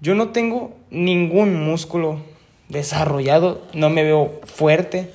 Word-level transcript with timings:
Yo 0.00 0.14
no 0.14 0.28
tengo 0.28 0.76
ningún 0.90 1.64
músculo 1.64 2.20
desarrollado, 2.68 3.66
no 3.72 3.90
me 3.90 4.02
veo 4.02 4.40
fuerte 4.44 5.10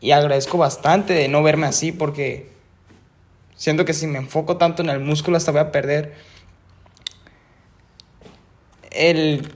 y 0.00 0.10
agradezco 0.10 0.58
bastante 0.58 1.12
de 1.12 1.28
no 1.28 1.42
verme 1.42 1.66
así 1.66 1.92
porque 1.92 2.50
siento 3.54 3.84
que 3.84 3.94
si 3.94 4.06
me 4.06 4.18
enfoco 4.18 4.56
tanto 4.56 4.82
en 4.82 4.88
el 4.88 4.98
músculo 4.98 5.36
hasta 5.36 5.52
voy 5.52 5.60
a 5.60 5.70
perder 5.70 6.14
el, 8.90 9.48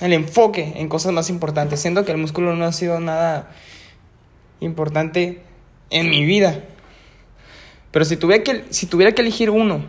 el 0.00 0.12
enfoque 0.12 0.72
en 0.76 0.88
cosas 0.88 1.12
más 1.12 1.28
importantes. 1.28 1.80
Siento 1.80 2.04
que 2.04 2.12
el 2.12 2.18
músculo 2.18 2.56
no 2.56 2.64
ha 2.64 2.72
sido 2.72 2.98
nada 2.98 3.50
importante 4.60 5.42
en 5.90 6.08
mi 6.08 6.24
vida. 6.24 6.62
Pero 7.90 8.06
si 8.06 8.16
tuviera 8.16 8.42
que, 8.42 8.64
si 8.70 8.86
tuviera 8.86 9.12
que 9.12 9.20
elegir 9.20 9.50
uno 9.50 9.84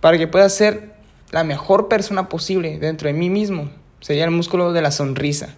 para 0.00 0.18
que 0.18 0.26
pueda 0.26 0.48
ser 0.48 0.97
la 1.30 1.44
mejor 1.44 1.88
persona 1.88 2.28
posible 2.28 2.78
dentro 2.78 3.08
de 3.08 3.14
mí 3.14 3.30
mismo, 3.30 3.70
sería 4.00 4.24
el 4.24 4.30
músculo 4.30 4.72
de 4.72 4.82
la 4.82 4.90
sonrisa. 4.90 5.54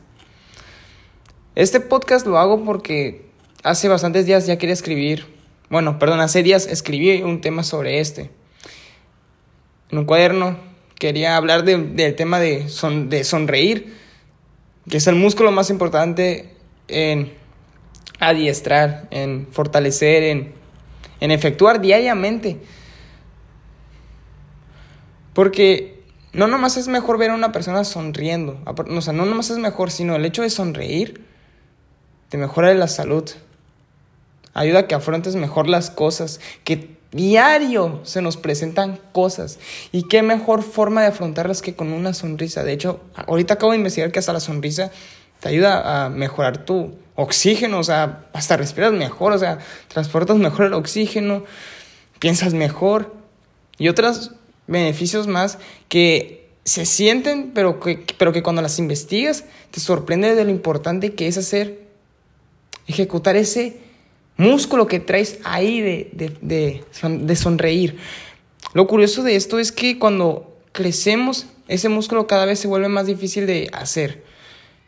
Este 1.55 1.81
podcast 1.81 2.27
lo 2.27 2.39
hago 2.39 2.65
porque 2.65 3.27
hace 3.63 3.89
bastantes 3.89 4.27
días 4.27 4.47
ya 4.47 4.59
quería 4.59 4.73
escribir, 4.73 5.27
bueno, 5.69 5.99
perdón, 5.99 6.21
hace 6.21 6.43
días 6.43 6.67
escribí 6.67 7.23
un 7.23 7.41
tema 7.41 7.63
sobre 7.63 8.01
este. 8.01 8.31
En 9.91 9.99
un 9.99 10.05
cuaderno 10.05 10.59
quería 10.99 11.37
hablar 11.37 11.65
del 11.65 12.15
tema 12.17 12.41
de, 12.41 12.69
sonreír, 12.69 13.95
que 14.89 14.97
es 14.97 15.07
el 15.07 15.15
músculo 15.15 15.53
más 15.53 15.71
importante 15.71 16.55
en 16.89 17.33
adiestrar, 18.19 19.07
en 19.11 19.47
fortalecer, 19.51 20.25
en 21.21 21.31
efectuar 21.31 21.81
diariamente. 21.81 22.59
Porque 25.33 26.03
no 26.33 26.47
nomás 26.47 26.77
es 26.77 26.89
mejor 26.89 27.19
ver 27.19 27.31
a 27.31 27.35
una 27.35 27.53
persona 27.53 27.85
sonriendo, 27.85 28.59
o 28.65 29.01
sea, 29.01 29.13
no 29.13 29.25
nomás 29.25 29.51
es 29.51 29.59
mejor, 29.59 29.91
sino 29.91 30.17
el 30.17 30.25
hecho 30.25 30.43
de 30.43 30.51
sonreír 30.51 31.25
te 32.29 32.39
mejora 32.39 32.73
la 32.75 32.89
salud. 32.89 33.29
Ayuda 34.55 34.81
a 34.81 34.87
que 34.87 34.95
afrontes 34.95 35.37
mejor 35.37 35.69
las 35.69 35.91
cosas, 35.91 36.41
que 36.65 36.97
diario 37.13 38.01
se 38.05 38.23
nos 38.23 38.37
presentan 38.37 39.01
cosas. 39.13 39.59
Y 39.93 40.05
qué 40.05 40.23
mejor 40.23 40.63
forma 40.63 41.03
de 41.03 41.09
afrontarlas 41.09 41.63
que 41.63 41.75
con 41.75 41.93
una 41.93 42.15
sonrisa. 42.15 42.63
De 42.63 42.73
hecho, 42.73 43.01
ahorita 43.15 43.55
acabo 43.55 43.73
de 43.73 43.79
investigar 43.79 44.13
que 44.13 44.21
hasta 44.21 44.33
la 44.33 44.41
sonrisa 44.41 44.91
te 45.41 45.49
ayuda 45.49 46.05
a 46.05 46.09
mejorar 46.09 46.65
tu 46.65 46.95
oxígeno, 47.17 47.79
o 47.79 47.85
sea, 47.85 48.27
hasta 48.33 48.57
respiras 48.57 48.93
mejor, 48.93 49.33
o 49.33 49.39
sea, 49.39 49.59
transportas 49.89 50.37
mejor 50.37 50.67
el 50.67 50.75
oxígeno, 50.75 51.45
piensas 52.19 52.55
mejor 52.55 53.15
y 53.79 53.89
otros 53.89 54.33
beneficios 54.67 55.27
más 55.27 55.59
que 55.89 56.49
se 56.65 56.87
sienten, 56.87 57.53
pero 57.55 57.81
que, 57.81 58.05
pero 58.19 58.33
que 58.33 58.43
cuando 58.43 58.63
las 58.63 58.79
investigas 58.79 59.45
te 59.71 59.81
sorprende 59.81 60.35
de 60.35 60.45
lo 60.45 60.51
importante 60.51 61.15
que 61.15 61.27
es 61.27 61.39
hacer, 61.39 61.81
ejecutar 62.87 63.37
ese 63.37 63.79
músculo 64.37 64.87
que 64.87 65.01
traes 65.01 65.39
ahí 65.45 65.81
de, 65.81 66.11
de, 66.13 66.37
de, 66.41 66.85
de 67.03 67.37
sonreír. 67.37 67.99
Lo 68.73 68.87
curioso 68.87 69.23
de 69.23 69.37
esto 69.37 69.59
es 69.59 69.73
que 69.73 69.99
cuando 69.99 70.57
crecemos, 70.73 71.47
ese 71.69 71.89
músculo 71.89 72.27
cada 72.27 72.47
vez 72.47 72.59
se 72.59 72.69
vuelve 72.69 72.89
más 72.89 73.07
difícil 73.07 73.47
de 73.47 73.69
hacer. 73.73 74.25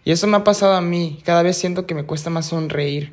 Y 0.05 0.13
eso 0.13 0.27
me 0.27 0.37
ha 0.37 0.45
pasado 0.45 0.75
a 0.75 0.81
mí. 0.81 1.21
Cada 1.25 1.43
vez 1.43 1.57
siento 1.57 1.87
que 1.87 1.95
me 1.95 2.05
cuesta 2.05 2.31
más 2.31 2.47
sonreír. 2.47 3.13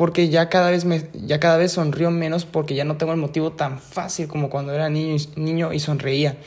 Porque 0.00 0.30
ya 0.30 0.48
cada 0.48 0.70
vez, 0.70 0.86
me, 0.86 1.02
ya 1.12 1.40
cada 1.40 1.58
vez 1.58 1.72
sonrío 1.72 2.10
menos 2.10 2.46
porque 2.46 2.74
ya 2.74 2.84
no 2.84 2.96
tengo 2.96 3.12
el 3.12 3.18
motivo 3.18 3.52
tan 3.52 3.78
fácil 3.78 4.28
como 4.28 4.48
cuando 4.48 4.72
era 4.72 4.88
niño, 4.88 5.22
niño 5.36 5.74
y 5.74 5.78
sonreía. 5.78 6.38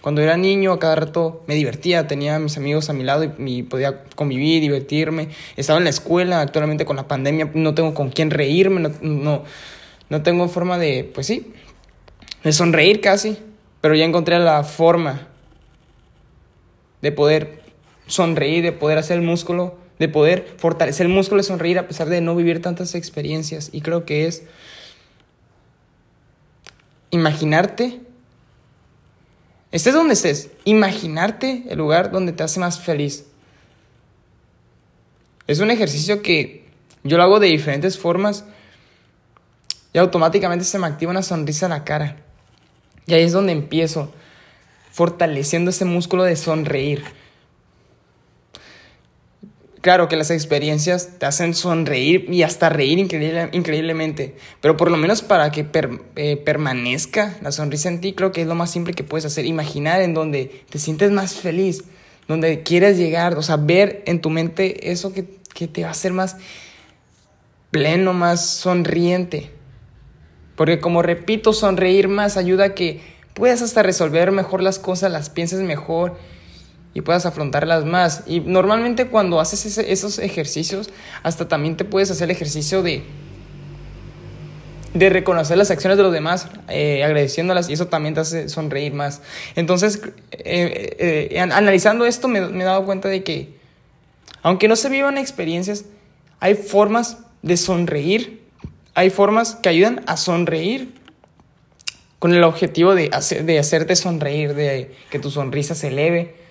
Cuando 0.00 0.22
era 0.22 0.38
niño 0.38 0.72
a 0.72 0.78
cada 0.78 0.94
rato 0.94 1.44
me 1.46 1.54
divertía, 1.54 2.06
tenía 2.06 2.36
a 2.36 2.38
mis 2.38 2.56
amigos 2.56 2.88
a 2.88 2.94
mi 2.94 3.04
lado 3.04 3.24
y, 3.24 3.64
podía 3.64 4.04
convivir, 4.16 4.62
divertirme. 4.62 5.28
Estaba 5.58 5.76
en 5.78 5.84
la 5.84 5.90
escuela, 5.90 6.40
actualmente 6.40 6.86
con 6.86 6.96
la 6.96 7.06
pandemia 7.06 7.50
no 7.52 7.74
tengo 7.74 7.92
con 7.92 8.08
quién 8.08 8.30
reírme, 8.30 8.80
no, 8.80 8.90
no, 9.02 9.44
no 10.08 10.22
tengo 10.22 10.48
forma 10.48 10.78
de, 10.78 11.04
pues 11.12 11.26
sí, 11.26 11.52
de 12.42 12.52
sonreír 12.54 13.02
casi. 13.02 13.36
Pero 13.82 13.94
ya 13.94 14.06
encontré 14.06 14.38
la 14.38 14.64
forma 14.64 15.28
de 17.02 17.12
poder 17.12 17.60
sonreír, 18.06 18.62
de 18.62 18.72
poder 18.72 18.96
hacer 18.96 19.18
el 19.18 19.22
músculo, 19.22 19.81
de 20.02 20.08
poder 20.08 20.56
fortalecer 20.58 21.06
el 21.06 21.12
músculo 21.12 21.40
de 21.40 21.46
sonreír 21.46 21.78
a 21.78 21.86
pesar 21.86 22.08
de 22.08 22.20
no 22.20 22.34
vivir 22.34 22.60
tantas 22.60 22.96
experiencias. 22.96 23.70
Y 23.70 23.82
creo 23.82 24.04
que 24.04 24.26
es 24.26 24.42
imaginarte, 27.12 28.00
estés 29.70 29.94
donde 29.94 30.14
estés, 30.14 30.50
imaginarte 30.64 31.62
el 31.68 31.78
lugar 31.78 32.10
donde 32.10 32.32
te 32.32 32.42
hace 32.42 32.58
más 32.58 32.80
feliz. 32.80 33.26
Es 35.46 35.60
un 35.60 35.70
ejercicio 35.70 36.20
que 36.20 36.64
yo 37.04 37.16
lo 37.16 37.22
hago 37.22 37.38
de 37.38 37.46
diferentes 37.46 37.96
formas 37.96 38.44
y 39.92 39.98
automáticamente 39.98 40.64
se 40.64 40.80
me 40.80 40.88
activa 40.88 41.12
una 41.12 41.22
sonrisa 41.22 41.66
en 41.66 41.70
la 41.70 41.84
cara. 41.84 42.16
Y 43.06 43.14
ahí 43.14 43.22
es 43.22 43.32
donde 43.32 43.52
empiezo, 43.52 44.12
fortaleciendo 44.90 45.70
ese 45.70 45.84
músculo 45.84 46.24
de 46.24 46.34
sonreír. 46.34 47.04
Claro 49.82 50.08
que 50.08 50.14
las 50.14 50.30
experiencias 50.30 51.18
te 51.18 51.26
hacen 51.26 51.54
sonreír 51.54 52.26
y 52.30 52.44
hasta 52.44 52.68
reír 52.68 53.00
increíblemente, 53.00 54.36
pero 54.60 54.76
por 54.76 54.92
lo 54.92 54.96
menos 54.96 55.22
para 55.22 55.50
que 55.50 55.66
eh, 56.14 56.36
permanezca 56.36 57.36
la 57.42 57.50
sonrisa 57.50 57.88
en 57.88 58.00
ti, 58.00 58.12
creo 58.12 58.30
que 58.30 58.42
es 58.42 58.46
lo 58.46 58.54
más 58.54 58.70
simple 58.70 58.94
que 58.94 59.02
puedes 59.02 59.24
hacer. 59.24 59.44
Imaginar 59.44 60.00
en 60.00 60.14
donde 60.14 60.62
te 60.70 60.78
sientes 60.78 61.10
más 61.10 61.34
feliz, 61.34 61.82
donde 62.28 62.62
quieres 62.62 62.96
llegar, 62.96 63.36
o 63.36 63.42
sea, 63.42 63.56
ver 63.56 64.04
en 64.06 64.20
tu 64.20 64.30
mente 64.30 64.92
eso 64.92 65.12
que, 65.12 65.26
que 65.52 65.66
te 65.66 65.82
va 65.82 65.88
a 65.88 65.90
hacer 65.90 66.12
más 66.12 66.36
pleno, 67.72 68.12
más 68.12 68.46
sonriente. 68.46 69.50
Porque 70.54 70.78
como 70.78 71.02
repito, 71.02 71.52
sonreír 71.52 72.06
más 72.06 72.36
ayuda 72.36 72.66
a 72.66 72.74
que 72.74 73.00
puedas 73.34 73.62
hasta 73.62 73.82
resolver 73.82 74.30
mejor 74.30 74.62
las 74.62 74.78
cosas, 74.78 75.10
las 75.10 75.28
pienses 75.28 75.58
mejor 75.58 76.16
y 76.94 77.00
puedas 77.00 77.26
afrontarlas 77.26 77.84
más. 77.84 78.24
Y 78.26 78.40
normalmente 78.40 79.06
cuando 79.08 79.40
haces 79.40 79.78
esos 79.78 80.18
ejercicios, 80.18 80.90
hasta 81.22 81.48
también 81.48 81.76
te 81.76 81.84
puedes 81.84 82.10
hacer 82.10 82.24
el 82.24 82.32
ejercicio 82.32 82.82
de, 82.82 83.02
de 84.94 85.10
reconocer 85.10 85.56
las 85.56 85.70
acciones 85.70 85.96
de 85.96 86.02
los 86.02 86.12
demás, 86.12 86.48
eh, 86.68 87.02
agradeciéndolas, 87.04 87.68
y 87.70 87.74
eso 87.74 87.86
también 87.86 88.14
te 88.14 88.20
hace 88.20 88.48
sonreír 88.48 88.92
más. 88.92 89.22
Entonces, 89.56 90.02
eh, 90.32 91.30
eh, 91.30 91.40
analizando 91.40 92.04
esto, 92.04 92.28
me, 92.28 92.40
me 92.48 92.62
he 92.62 92.66
dado 92.66 92.84
cuenta 92.84 93.08
de 93.08 93.22
que, 93.22 93.56
aunque 94.42 94.68
no 94.68 94.76
se 94.76 94.88
vivan 94.88 95.18
experiencias, 95.18 95.84
hay 96.40 96.54
formas 96.54 97.18
de 97.42 97.56
sonreír, 97.56 98.42
hay 98.94 99.08
formas 99.10 99.54
que 99.54 99.68
ayudan 99.68 100.02
a 100.06 100.16
sonreír 100.16 100.92
con 102.18 102.34
el 102.34 102.44
objetivo 102.44 102.94
de, 102.94 103.08
hacer, 103.12 103.44
de 103.44 103.58
hacerte 103.58 103.96
sonreír, 103.96 104.54
de 104.54 104.94
que 105.10 105.18
tu 105.18 105.30
sonrisa 105.30 105.74
se 105.74 105.88
eleve 105.88 106.41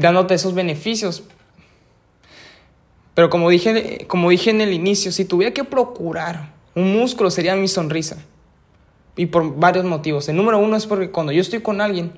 dándote 0.00 0.34
esos 0.34 0.54
beneficios. 0.54 1.24
Pero 3.14 3.30
como 3.30 3.48
dije, 3.48 4.06
como 4.08 4.30
dije 4.30 4.50
en 4.50 4.60
el 4.60 4.72
inicio, 4.72 5.10
si 5.10 5.24
tuviera 5.24 5.54
que 5.54 5.64
procurar 5.64 6.52
un 6.74 6.92
músculo 6.92 7.30
sería 7.30 7.56
mi 7.56 7.68
sonrisa. 7.68 8.18
Y 9.16 9.26
por 9.26 9.56
varios 9.56 9.86
motivos. 9.86 10.28
El 10.28 10.36
número 10.36 10.58
uno 10.58 10.76
es 10.76 10.86
porque 10.86 11.10
cuando 11.10 11.32
yo 11.32 11.40
estoy 11.40 11.62
con 11.62 11.80
alguien, 11.80 12.12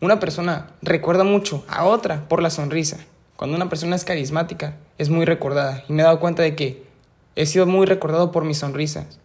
una 0.00 0.18
persona 0.18 0.72
recuerda 0.82 1.22
mucho 1.22 1.64
a 1.68 1.84
otra 1.84 2.28
por 2.28 2.42
la 2.42 2.50
sonrisa. 2.50 2.98
Cuando 3.36 3.56
una 3.56 3.68
persona 3.68 3.94
es 3.94 4.04
carismática, 4.04 4.76
es 4.98 5.08
muy 5.08 5.24
recordada. 5.24 5.84
Y 5.88 5.92
me 5.92 6.02
he 6.02 6.04
dado 6.04 6.18
cuenta 6.18 6.42
de 6.42 6.56
que 6.56 6.82
he 7.36 7.46
sido 7.46 7.66
muy 7.66 7.86
recordado 7.86 8.32
por 8.32 8.44
mis 8.44 8.58
sonrisas. 8.58 9.20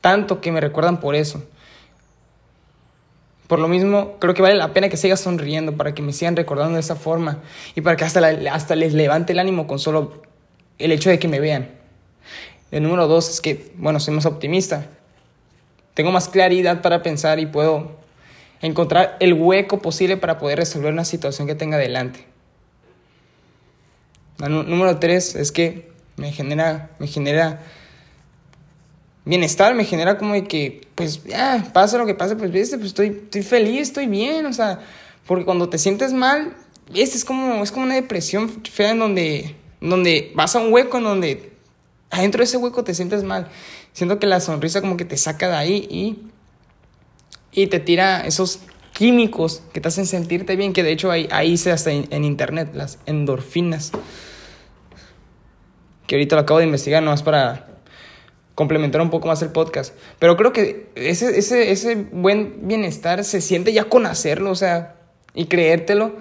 Tanto 0.00 0.40
que 0.40 0.50
me 0.50 0.60
recuerdan 0.60 0.98
por 0.98 1.14
eso. 1.14 1.44
Por 3.46 3.60
lo 3.60 3.68
mismo, 3.68 4.16
creo 4.18 4.34
que 4.34 4.42
vale 4.42 4.56
la 4.56 4.72
pena 4.72 4.88
que 4.88 4.96
sigas 4.96 5.20
sonriendo 5.20 5.76
para 5.76 5.94
que 5.94 6.02
me 6.02 6.12
sigan 6.12 6.36
recordando 6.36 6.74
de 6.74 6.80
esa 6.80 6.96
forma 6.96 7.42
y 7.74 7.80
para 7.80 7.96
que 7.96 8.04
hasta, 8.04 8.20
hasta 8.52 8.74
les 8.74 8.92
levante 8.92 9.32
el 9.32 9.38
ánimo 9.38 9.66
con 9.66 9.78
solo 9.78 10.22
el 10.78 10.92
hecho 10.92 11.10
de 11.10 11.18
que 11.18 11.28
me 11.28 11.38
vean. 11.38 11.70
El 12.70 12.82
número 12.82 13.06
dos 13.06 13.30
es 13.30 13.40
que, 13.40 13.72
bueno, 13.76 14.00
soy 14.00 14.14
más 14.14 14.26
optimista. 14.26 14.86
Tengo 15.94 16.10
más 16.10 16.28
claridad 16.28 16.82
para 16.82 17.02
pensar 17.02 17.38
y 17.38 17.46
puedo 17.46 17.92
encontrar 18.60 19.16
el 19.20 19.34
hueco 19.34 19.78
posible 19.78 20.16
para 20.16 20.38
poder 20.38 20.58
resolver 20.58 20.92
una 20.92 21.04
situación 21.04 21.46
que 21.46 21.54
tenga 21.54 21.78
delante. 21.78 22.26
El 24.40 24.68
número 24.68 24.98
tres 24.98 25.34
es 25.36 25.52
que 25.52 25.90
me 26.16 26.32
genera, 26.32 26.90
me 26.98 27.06
genera 27.06 27.62
bienestar, 29.26 29.74
me 29.74 29.84
genera 29.84 30.16
como 30.16 30.32
de 30.32 30.44
que, 30.44 30.80
pues, 30.94 31.22
ya, 31.24 31.70
pasa 31.74 31.98
lo 31.98 32.06
que 32.06 32.14
pase, 32.14 32.36
pues, 32.36 32.50
viste, 32.50 32.78
pues 32.78 32.88
estoy, 32.88 33.08
estoy 33.08 33.42
feliz, 33.42 33.82
estoy 33.82 34.06
bien, 34.06 34.46
o 34.46 34.52
sea, 34.54 34.80
porque 35.26 35.44
cuando 35.44 35.68
te 35.68 35.76
sientes 35.76 36.14
mal, 36.14 36.56
es 36.94 37.24
como, 37.24 37.62
es 37.62 37.72
como 37.72 37.84
una 37.84 37.96
depresión 37.96 38.48
fea 38.64 38.92
en 38.92 39.00
donde, 39.00 39.56
donde 39.80 40.32
vas 40.34 40.56
a 40.56 40.60
un 40.60 40.72
hueco 40.72 40.98
en 40.98 41.04
donde 41.04 41.52
adentro 42.10 42.38
de 42.38 42.44
ese 42.44 42.56
hueco 42.56 42.84
te 42.84 42.94
sientes 42.94 43.24
mal. 43.24 43.48
Siento 43.92 44.18
que 44.18 44.26
la 44.26 44.40
sonrisa 44.40 44.80
como 44.80 44.96
que 44.96 45.04
te 45.04 45.16
saca 45.16 45.48
de 45.48 45.56
ahí 45.56 45.88
y, 45.90 46.18
y 47.52 47.66
te 47.66 47.80
tira 47.80 48.20
esos 48.26 48.60
químicos 48.92 49.62
que 49.72 49.80
te 49.80 49.88
hacen 49.88 50.06
sentirte 50.06 50.56
bien, 50.56 50.72
que 50.72 50.82
de 50.82 50.92
hecho 50.92 51.10
ahí, 51.10 51.28
ahí 51.30 51.56
se 51.56 51.72
hasta 51.72 51.90
en, 51.90 52.24
internet, 52.24 52.70
las 52.74 52.98
endorfinas. 53.06 53.92
Que 56.06 56.14
ahorita 56.14 56.36
lo 56.36 56.42
acabo 56.42 56.60
de 56.60 56.66
investigar 56.66 57.02
nomás 57.02 57.22
para 57.22 57.75
complementar 58.56 59.00
un 59.00 59.10
poco 59.10 59.28
más 59.28 59.40
el 59.42 59.50
podcast. 59.50 59.94
Pero 60.18 60.36
creo 60.36 60.52
que 60.52 60.88
ese, 60.96 61.38
ese, 61.38 61.70
ese 61.70 61.94
buen 61.94 62.66
bienestar 62.66 63.22
se 63.22 63.40
siente 63.40 63.72
ya 63.72 63.84
con 63.84 64.06
hacerlo, 64.06 64.50
o 64.50 64.56
sea, 64.56 64.96
y 65.32 65.46
creértelo 65.46 66.16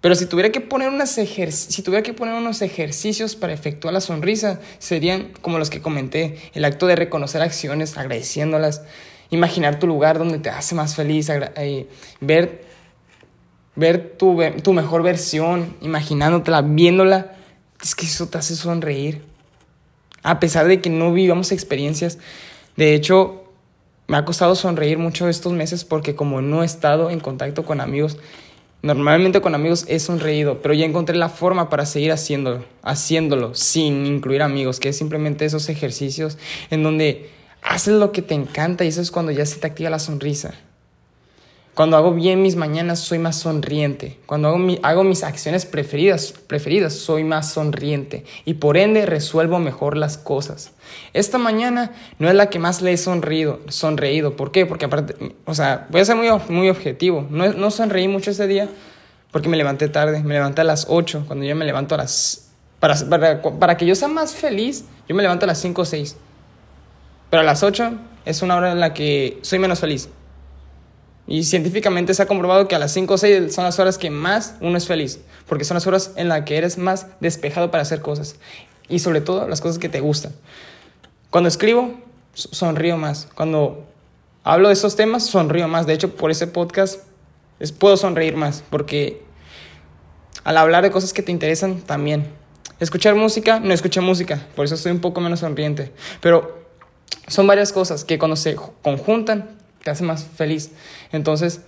pero 0.00 0.14
si 0.14 0.26
tuviera 0.26 0.50
que 0.50 0.60
poner 0.60 0.88
unos 0.88 1.10
si 1.10 1.82
tuviera 1.82 2.02
que 2.02 2.14
poner 2.14 2.34
unos 2.34 2.62
ejercicios 2.62 3.36
para 3.36 3.52
efectuar 3.52 3.92
la 3.92 4.00
sonrisa, 4.00 4.60
serían 4.78 5.32
como 5.42 5.58
los 5.58 5.68
que 5.68 5.82
comenté, 5.82 6.38
el 6.54 6.64
acto 6.64 6.86
de 6.86 6.96
reconocer 6.96 7.42
acciones, 7.42 7.98
agradeciéndolas, 7.98 8.82
imaginar 9.28 9.78
tu 9.78 9.86
lugar 9.86 10.18
donde 10.18 10.38
te 10.38 10.48
hace 10.48 10.74
más 10.74 10.94
feliz, 10.94 11.28
eh, 11.28 11.86
ver, 12.20 12.64
ver 13.76 14.16
tu, 14.16 14.40
tu 14.62 14.72
mejor 14.72 15.02
versión, 15.02 15.76
imaginándotela, 15.82 16.62
viéndola, 16.62 17.36
es 17.82 17.94
que 17.94 18.06
eso 18.06 18.26
te 18.26 18.38
hace 18.38 18.56
sonreír. 18.56 19.29
A 20.22 20.40
pesar 20.40 20.66
de 20.66 20.80
que 20.80 20.90
no 20.90 21.12
vivamos 21.12 21.52
experiencias, 21.52 22.18
de 22.76 22.94
hecho, 22.94 23.44
me 24.06 24.16
ha 24.16 24.24
costado 24.24 24.54
sonreír 24.54 24.98
mucho 24.98 25.28
estos 25.28 25.52
meses 25.52 25.84
porque 25.84 26.14
como 26.14 26.42
no 26.42 26.62
he 26.62 26.66
estado 26.66 27.10
en 27.10 27.20
contacto 27.20 27.64
con 27.64 27.80
amigos, 27.80 28.18
Normalmente 28.82 29.42
con 29.42 29.54
amigos 29.54 29.84
he 29.88 30.00
sonreído, 30.00 30.62
pero 30.62 30.72
ya 30.72 30.86
encontré 30.86 31.14
la 31.14 31.28
forma 31.28 31.68
para 31.68 31.84
seguir 31.84 32.12
haciéndolo, 32.12 32.64
haciéndolo 32.82 33.54
sin 33.54 34.06
incluir 34.06 34.40
amigos, 34.40 34.80
que 34.80 34.88
es 34.88 34.96
simplemente 34.96 35.44
esos 35.44 35.68
ejercicios 35.68 36.38
en 36.70 36.82
donde 36.82 37.28
haces 37.60 37.94
lo 37.94 38.10
que 38.10 38.22
te 38.22 38.32
encanta 38.32 38.84
y 38.84 38.88
eso 38.88 39.02
es 39.02 39.10
cuando 39.10 39.32
ya 39.32 39.44
se 39.44 39.58
te 39.58 39.66
activa 39.66 39.90
la 39.90 39.98
sonrisa. 39.98 40.54
Cuando 41.74 41.96
hago 41.96 42.12
bien 42.12 42.42
mis 42.42 42.56
mañanas 42.56 42.98
soy 42.98 43.18
más 43.18 43.36
sonriente. 43.36 44.18
Cuando 44.26 44.48
hago, 44.82 45.04
mis 45.04 45.22
acciones 45.22 45.66
preferidas, 45.66 46.34
preferidas 46.46 46.94
soy 46.94 47.22
más 47.22 47.52
sonriente 47.52 48.24
y 48.44 48.54
por 48.54 48.76
ende 48.76 49.06
resuelvo 49.06 49.58
mejor 49.60 49.96
las 49.96 50.18
cosas. 50.18 50.72
Esta 51.12 51.38
mañana 51.38 51.92
no 52.18 52.28
es 52.28 52.34
la 52.34 52.50
que 52.50 52.58
más 52.58 52.82
le 52.82 52.92
he 52.92 52.96
sonrido, 52.96 53.60
sonreído. 53.68 54.36
¿Por 54.36 54.50
qué? 54.50 54.66
Porque 54.66 54.86
aparte, 54.86 55.14
o 55.44 55.54
sea, 55.54 55.86
voy 55.90 56.00
a 56.00 56.04
ser 56.04 56.16
muy, 56.16 56.28
muy 56.48 56.68
objetivo. 56.68 57.26
No, 57.30 57.52
no 57.52 57.70
sonreí 57.70 58.08
mucho 58.08 58.32
ese 58.32 58.48
día 58.48 58.68
porque 59.30 59.48
me 59.48 59.56
levanté 59.56 59.88
tarde. 59.88 60.22
Me 60.24 60.34
levanté 60.34 60.62
a 60.62 60.64
las 60.64 60.86
8 60.88 61.24
cuando 61.26 61.44
yo 61.44 61.54
me 61.54 61.64
levanto 61.64 61.94
a 61.94 61.98
las... 61.98 62.48
Para, 62.80 62.96
para, 63.08 63.42
para 63.42 63.76
que 63.76 63.86
yo 63.86 63.94
sea 63.94 64.08
más 64.08 64.34
feliz, 64.34 64.86
yo 65.08 65.14
me 65.14 65.22
levanto 65.22 65.44
a 65.44 65.48
las 65.48 65.58
5 65.58 65.82
o 65.82 65.84
6. 65.84 66.16
Pero 67.30 67.40
a 67.42 67.44
las 67.44 67.62
8 67.62 67.92
es 68.24 68.42
una 68.42 68.56
hora 68.56 68.72
en 68.72 68.80
la 68.80 68.92
que 68.92 69.38
soy 69.42 69.60
menos 69.60 69.80
feliz. 69.80 70.08
Y 71.30 71.44
científicamente 71.44 72.12
se 72.12 72.24
ha 72.24 72.26
comprobado 72.26 72.66
que 72.66 72.74
a 72.74 72.80
las 72.80 72.92
5 72.92 73.14
o 73.14 73.16
6 73.16 73.54
son 73.54 73.62
las 73.62 73.78
horas 73.78 73.98
que 73.98 74.10
más 74.10 74.56
uno 74.60 74.76
es 74.76 74.88
feliz, 74.88 75.20
porque 75.46 75.64
son 75.64 75.76
las 75.76 75.86
horas 75.86 76.10
en 76.16 76.28
las 76.28 76.42
que 76.42 76.58
eres 76.58 76.76
más 76.76 77.06
despejado 77.20 77.70
para 77.70 77.84
hacer 77.84 78.00
cosas. 78.00 78.34
Y 78.88 78.98
sobre 78.98 79.20
todo 79.20 79.46
las 79.46 79.60
cosas 79.60 79.78
que 79.78 79.88
te 79.88 80.00
gustan. 80.00 80.32
Cuando 81.30 81.46
escribo, 81.46 81.94
sonrío 82.34 82.96
más. 82.96 83.28
Cuando 83.36 83.86
hablo 84.42 84.66
de 84.66 84.74
esos 84.74 84.96
temas, 84.96 85.24
sonrío 85.24 85.68
más. 85.68 85.86
De 85.86 85.92
hecho, 85.92 86.16
por 86.16 86.32
ese 86.32 86.48
podcast 86.48 87.04
puedo 87.78 87.96
sonreír 87.96 88.34
más, 88.34 88.64
porque 88.68 89.22
al 90.42 90.56
hablar 90.56 90.82
de 90.82 90.90
cosas 90.90 91.12
que 91.12 91.22
te 91.22 91.30
interesan, 91.30 91.80
también. 91.80 92.26
Escuchar 92.80 93.14
música, 93.14 93.60
no 93.60 93.72
escuché 93.72 94.00
música, 94.00 94.48
por 94.56 94.64
eso 94.64 94.74
estoy 94.74 94.90
un 94.90 95.00
poco 95.00 95.20
menos 95.20 95.38
sonriente. 95.38 95.92
Pero 96.20 96.58
son 97.28 97.46
varias 97.46 97.72
cosas 97.72 98.04
que 98.04 98.18
cuando 98.18 98.34
se 98.34 98.56
conjuntan 98.82 99.60
te 99.82 99.90
hace 99.90 100.04
más 100.04 100.24
feliz. 100.24 100.72
Entonces, 101.12 101.62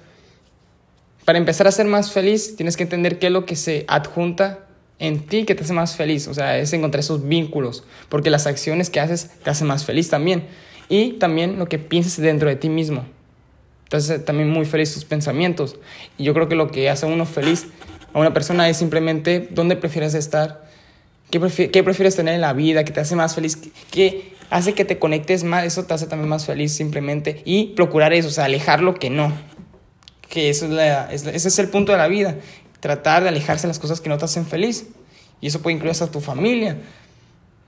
para 1.25 1.39
empezar 1.39 1.67
a 1.67 1.73
ser 1.73 1.87
más 1.87 2.13
feliz, 2.13 2.57
tienes 2.57 2.77
que 2.77 2.83
entender 2.83 3.19
qué 3.19 3.27
es 3.27 3.33
lo 3.33 3.47
que 3.47 3.57
se 3.57 3.85
adjunta 3.89 4.67
en 4.99 5.27
ti 5.27 5.45
que 5.45 5.55
te 5.55 5.65
hace 5.65 5.73
más 5.73 5.97
feliz. 5.97 6.29
O 6.29 6.35
sea, 6.35 6.59
es 6.59 6.73
encontrar 6.73 7.01
esos 7.01 7.27
vínculos, 7.27 7.85
porque 8.09 8.31
las 8.31 8.47
acciones 8.47 8.91
que 8.91 9.01
haces 9.01 9.31
te 9.43 9.51
hacen 9.51 9.67
más 9.67 9.85
feliz 9.85 10.11
también. 10.11 10.47
Y 10.89 11.15
también 11.15 11.59
lo 11.59 11.67
que 11.69 11.79
piensas 11.79 12.19
dentro 12.19 12.49
de 12.49 12.57
ti 12.57 12.69
mismo. 12.69 13.05
Entonces, 13.85 14.25
también 14.25 14.51
muy 14.51 14.65
feliz 14.65 14.93
tus 14.93 15.05
pensamientos. 15.05 15.77
Y 16.19 16.25
yo 16.25 16.35
creo 16.35 16.49
que 16.49 16.55
lo 16.55 16.71
que 16.71 16.91
hace 16.91 17.07
a 17.07 17.09
uno 17.09 17.27
feliz 17.27 17.67
a 18.13 18.19
una 18.19 18.33
persona 18.33 18.69
es 18.69 18.77
simplemente 18.77 19.49
dónde 19.51 19.77
prefieres 19.77 20.15
estar, 20.15 20.67
qué, 21.31 21.41
prefieres 21.41 22.17
tener 22.17 22.35
en 22.35 22.41
la 22.41 22.53
vida, 22.53 22.85
que 22.85 22.93
te 22.93 23.01
hace 23.01 23.17
más 23.17 23.35
feliz, 23.35 23.59
qué, 23.93 24.35
hace 24.51 24.75
que 24.75 24.85
te 24.85 24.99
conectes 24.99 25.45
más, 25.45 25.65
eso 25.65 25.85
te 25.85 25.95
hace 25.95 26.07
también 26.09 26.29
más 26.29 26.47
feliz 26.47 26.73
simplemente. 26.75 27.43
Y 27.45 27.69
procurar 27.75 28.13
eso, 28.13 28.29
o 28.29 28.33
sea, 28.33 28.47
alejar 28.47 28.83
lo 28.83 28.95
que 28.95 29.09
no. 29.09 29.33
Que 30.29 30.51
eso 30.51 30.67
es 30.67 31.27
ese 31.27 31.49
es 31.49 31.59
el 31.61 31.69
punto 31.69 31.93
de 31.93 31.99
la 31.99 32.09
vida, 32.09 32.37
tratar 32.81 33.23
de 33.23 33.29
alejarse 33.29 33.63
de 33.63 33.69
las 33.69 33.79
cosas 33.79 34.01
que 34.01 34.09
no 34.09 34.19
te 34.19 34.25
hacen 34.25 34.47
feliz. 34.47 34.89
Y 35.41 35.47
eso 35.47 35.63
puede 35.63 35.75
incluir 35.77 35.93
hasta 35.93 36.11
tu 36.11 36.21
familia, 36.21 36.79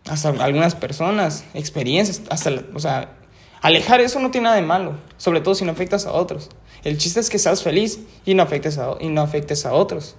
hasta 0.08 0.30
algunas 0.30 0.74
personas, 0.74 1.44
experiencias, 1.54 2.22
hasta, 2.30 2.50
o 2.74 2.80
sea, 2.80 3.12
alejar 3.60 4.00
eso 4.00 4.18
no 4.20 4.30
tiene 4.30 4.44
nada 4.44 4.56
de 4.56 4.62
malo, 4.62 4.96
sobre 5.16 5.40
todo 5.40 5.54
si 5.54 5.64
no 5.64 5.72
afectas 5.72 6.06
a 6.06 6.12
otros. 6.12 6.50
El 6.84 6.98
chiste 6.98 7.20
es 7.20 7.30
que 7.30 7.38
seas 7.38 7.62
feliz 7.62 8.00
y 8.24 8.34
no 8.34 8.42
afectes 8.42 8.78
a, 8.78 8.96
y 9.00 9.08
no 9.08 9.22
afectes 9.22 9.66
a 9.66 9.72
otros. 9.72 10.16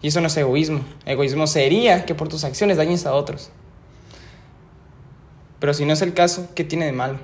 Y 0.00 0.08
eso 0.08 0.20
no 0.20 0.28
es 0.28 0.36
egoísmo. 0.36 0.80
Egoísmo 1.06 1.46
sería 1.46 2.04
que 2.04 2.14
por 2.14 2.28
tus 2.28 2.44
acciones 2.44 2.76
dañes 2.76 3.04
a 3.06 3.14
otros. 3.14 3.50
Pero 5.60 5.74
si 5.74 5.84
no 5.84 5.92
es 5.92 6.02
el 6.02 6.14
caso, 6.14 6.48
¿qué 6.54 6.64
tiene 6.64 6.86
de 6.86 6.92
malo? 6.92 7.18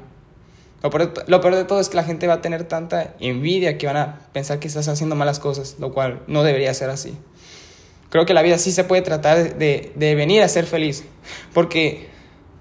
Lo 0.82 0.90
peor, 0.90 1.54
de 1.54 1.64
todo 1.64 1.80
es 1.80 1.88
que 1.88 1.96
la 1.96 2.04
gente 2.04 2.26
va 2.26 2.34
a 2.34 2.42
tener 2.42 2.64
tanta 2.64 3.14
envidia 3.18 3.78
que 3.78 3.86
van 3.86 3.96
a 3.96 4.20
pensar 4.34 4.58
que 4.58 4.68
estás 4.68 4.86
haciendo 4.88 5.16
malas 5.16 5.38
cosas, 5.38 5.76
lo 5.78 5.94
cual 5.94 6.20
no 6.26 6.42
debería 6.42 6.74
ser 6.74 6.90
así. 6.90 7.16
Creo 8.10 8.26
que 8.26 8.34
la 8.34 8.42
vida 8.42 8.58
sí 8.58 8.70
se 8.70 8.84
puede 8.84 9.00
tratar 9.00 9.56
de, 9.56 9.92
de 9.94 10.14
venir 10.14 10.42
a 10.42 10.48
ser 10.48 10.66
feliz, 10.66 11.04
porque 11.54 12.08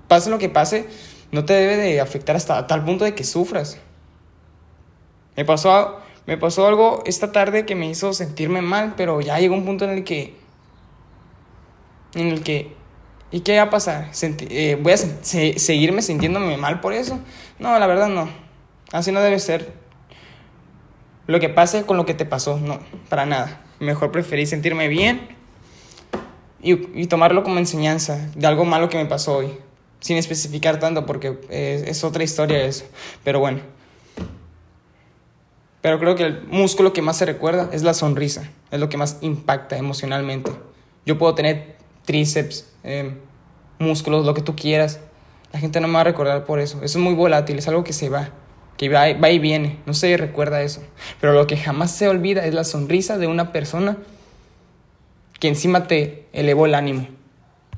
pase 0.07 0.29
lo 0.29 0.39
que 0.39 0.47
pase, 0.47 0.85
no 1.33 1.43
te 1.43 1.53
debe 1.53 1.75
de 1.75 1.99
afectar 1.99 2.37
hasta 2.37 2.65
tal 2.65 2.85
punto 2.85 3.03
de 3.03 3.13
que 3.13 3.25
sufras. 3.25 3.77
Me 5.35 5.43
pasó, 5.43 5.99
me 6.25 6.37
pasó 6.37 6.65
algo 6.65 7.03
esta 7.05 7.33
tarde 7.33 7.65
que 7.65 7.75
me 7.75 7.89
hizo 7.89 8.13
sentirme 8.13 8.61
mal, 8.61 8.93
pero 8.95 9.19
ya 9.19 9.39
llegó 9.39 9.55
un 9.55 9.65
punto 9.65 9.83
en 9.83 9.91
el 9.91 10.03
que 10.05 10.35
en 12.15 12.27
el 12.27 12.43
que 12.43 12.73
¿Y 13.33 13.39
qué 13.39 13.57
va 13.57 13.63
a 13.63 13.69
pasar? 13.71 14.11
Eh, 14.21 14.77
¿Voy 14.79 14.93
a 14.93 14.97
seguirme 14.97 16.03
sintiéndome 16.03 16.55
mal 16.55 16.81
por 16.81 16.93
eso? 16.93 17.19
No, 17.57 17.79
la 17.79 17.87
verdad 17.87 18.07
no. 18.07 18.29
Así 18.91 19.11
no 19.11 19.21
debe 19.21 19.39
ser. 19.39 19.73
Lo 21.25 21.39
que 21.39 21.49
pase 21.49 21.83
con 21.83 21.97
lo 21.97 22.05
que 22.05 22.13
te 22.13 22.25
pasó, 22.25 22.59
no, 22.59 22.79
para 23.09 23.25
nada. 23.25 23.63
Mejor 23.79 24.11
preferí 24.11 24.45
sentirme 24.45 24.87
bien 24.87 25.29
y, 26.61 27.07
tomarlo 27.07 27.41
como 27.41 27.57
enseñanza 27.57 28.29
de 28.35 28.45
algo 28.45 28.65
malo 28.65 28.87
que 28.87 28.97
me 28.99 29.07
pasó 29.07 29.37
hoy. 29.37 29.57
Sin 29.99 30.17
especificar 30.17 30.79
tanto 30.79 31.07
porque 31.07 31.39
es, 31.49 31.81
es 31.81 32.03
otra 32.03 32.23
historia 32.23 32.63
eso. 32.63 32.85
Pero 33.23 33.39
bueno. 33.39 33.61
Pero 35.81 35.97
creo 35.97 36.13
que 36.13 36.23
el 36.23 36.43
músculo 36.49 36.93
que 36.93 37.01
más 37.01 37.17
se 37.17 37.25
recuerda 37.25 37.69
es 37.73 37.81
la 37.81 37.95
sonrisa. 37.95 38.47
Es 38.69 38.79
lo 38.79 38.89
que 38.89 38.97
más 38.97 39.17
impacta 39.21 39.75
emocionalmente. 39.75 40.51
Yo 41.03 41.17
puedo 41.17 41.33
tener 41.33 41.81
tríceps, 42.05 42.67
eh, 42.83 43.15
músculos, 43.79 44.25
lo 44.25 44.33
que 44.33 44.41
tú 44.41 44.55
quieras. 44.55 44.99
La 45.51 45.59
gente 45.59 45.79
no 45.79 45.87
me 45.87 45.95
va 45.95 46.01
a 46.01 46.05
recordar 46.05 46.45
por 46.45 46.59
eso. 46.59 46.77
Eso 46.77 46.97
es 46.97 47.03
muy 47.03 47.13
volátil, 47.13 47.57
es 47.57 47.67
algo 47.67 47.83
que 47.83 47.93
se 47.93 48.09
va, 48.09 48.29
que 48.77 48.89
va, 48.89 49.13
va 49.13 49.29
y 49.29 49.39
viene. 49.39 49.79
No 49.85 49.93
se 49.93 50.15
recuerda 50.17 50.61
eso. 50.61 50.81
Pero 51.21 51.33
lo 51.33 51.47
que 51.47 51.57
jamás 51.57 51.91
se 51.91 52.07
olvida 52.07 52.45
es 52.45 52.53
la 52.53 52.63
sonrisa 52.63 53.17
de 53.17 53.27
una 53.27 53.51
persona 53.51 53.97
que 55.39 55.47
encima 55.47 55.87
te 55.87 56.25
elevó 56.33 56.65
el 56.65 56.75
ánimo. 56.75 57.07